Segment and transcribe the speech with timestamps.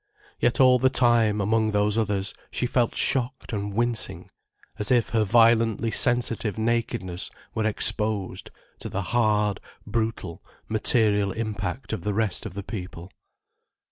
[0.39, 4.31] Yet all the time, among those others, she felt shocked and wincing,
[4.79, 12.01] as if her violently sensitive nakedness were exposed to the hard, brutal, material impact of
[12.01, 13.11] the rest of the people.